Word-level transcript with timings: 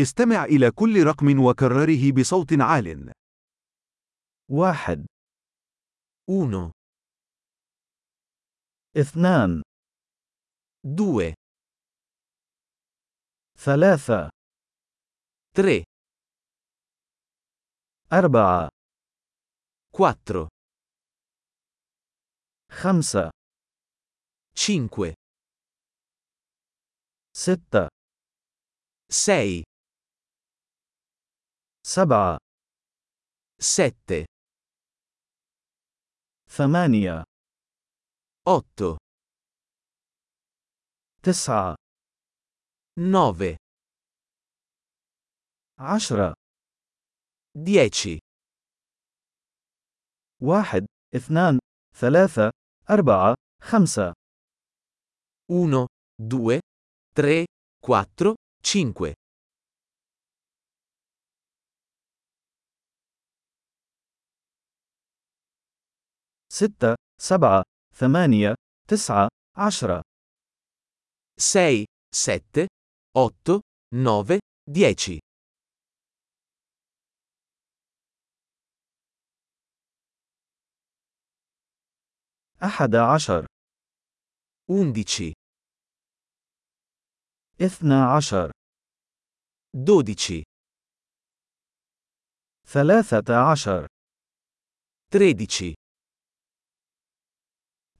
استمع 0.00 0.44
إلى 0.44 0.70
كل 0.70 1.04
رقم 1.06 1.44
وكرره 1.44 2.12
بصوت 2.20 2.52
عال. 2.60 3.12
واحد. 4.50 5.06
uno, 6.30 6.70
اثنان. 8.96 9.62
due, 10.86 11.34
ثلاثة. 13.58 14.30
tre, 15.54 15.82
أربعة. 18.12 18.68
quattro, 19.92 20.48
خمسة. 22.70 23.30
Cinque, 24.54 25.14
ستة. 27.36 27.88
Sei, 29.08 29.62
سبعة 31.85 32.37
sette, 33.61 34.25
ثمانية 36.47 37.23
otto, 38.49 38.97
تسعة 41.23 41.75
nove, 42.99 43.55
عشرة 45.79 46.33
dieci, 47.57 48.19
واحد 50.41 50.85
اثنان 51.15 51.59
ثلاثة 51.95 52.51
أربعة 52.89 53.35
خمسة 53.61 54.13
uno, 55.51 55.87
due, 56.17 56.59
tre, 57.13 57.45
quattro, 57.79 58.35
cinque, 58.63 59.13
ستة 66.58 66.94
سبعة 67.20 67.62
ثمانية 67.94 68.54
تسعة 68.88 69.28
عشرة. 69.56 70.02
sei, 71.40 71.84
sette, 72.14 72.66
otto, 73.14 73.60
nove, 73.94 74.38
dieci, 74.70 75.18
أحد 82.62 82.94
عشر. 82.94 83.46
undici, 84.72 85.32
اثنا 87.60 88.16
عشر. 88.16 88.50
dodici, 89.76 90.42
ثلاثة 92.66 93.50
عشر. 93.52 93.86
tredici, 95.12 95.85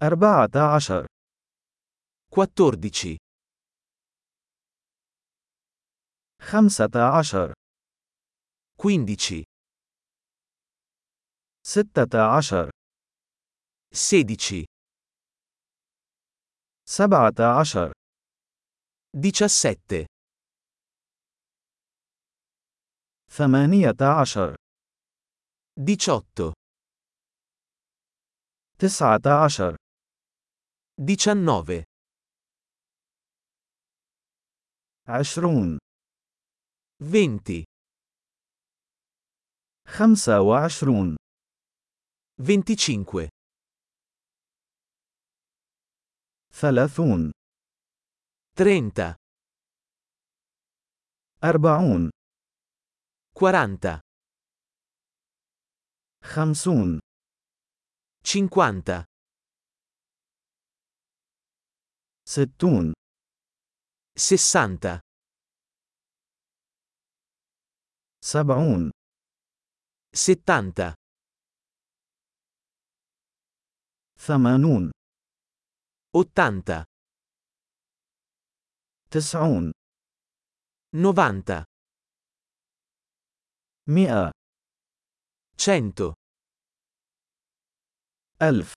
أربعة 0.03 0.77
عشر. 0.77 1.07
Quattordici, 2.31 3.17
خمسة 6.43 7.19
عشر. 7.19 7.53
Quindici, 8.79 9.43
ستة 11.67 12.37
عشر. 12.37 12.71
Sedici, 13.95 14.65
سبعة 16.89 17.61
عشر. 17.61 17.93
Diciassette, 19.17 20.07
ثمانية 23.31 23.97
عشر. 24.21 24.55
Diciotto, 25.81 26.53
تسعة 28.79 29.45
عشر. 29.45 29.86
diciannove, 30.98 31.84
عشرون 35.08 35.78
venti, 37.04 37.64
خمسة 39.88 40.42
وعشرون 40.42 41.16
venticinque, 42.42 43.28
ثلاثون 46.52 47.32
trenta, 48.56 49.16
أربعون 51.44 52.10
quaranta, 53.34 54.00
خمسون 56.24 57.00
cinquanta, 58.24 59.04
ستون 62.28 62.94
sessanta, 64.20 65.00
سبعون 68.24 68.92
settanta, 70.16 70.94
ثمانون 74.18 74.92
ottanta, 76.18 76.86
تسعون 79.12 79.72
novanta, 80.96 81.64
مئة 83.90 84.32
cento, 85.58 86.14
ألف 88.42 88.74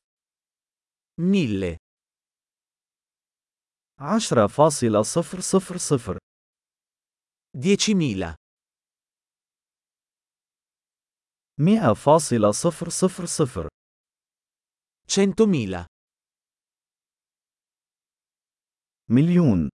mille, 1.20 1.76
عشرة 4.01 4.47
فاصلة 4.47 5.01
صفر 5.01 5.39
صفر 5.39 5.77
صفر 5.77 6.17
diecimila, 7.57 8.35
مئة 11.59 11.93
فاصلة 11.93 12.51
صفر 12.51 12.89
صفر 12.89 13.25
صفر 13.25 13.69
centomila, 15.07 15.85
مليون 19.09 19.69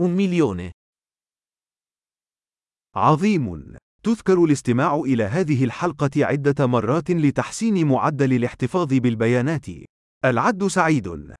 un 0.00 0.10
milione. 0.16 0.72
عظيم. 2.96 3.76
تذكر 4.02 4.44
الاستماع 4.44 4.94
إلى 4.94 5.24
هذه 5.24 5.64
الحلقة 5.64 6.10
عدة 6.16 6.66
مرات 6.66 7.10
لتحسين 7.10 7.88
معدل 7.88 8.32
الاحتفاظ 8.32 8.94
بالبيانات. 8.94 9.66
العد 10.24 10.66
سعيد. 10.66 11.35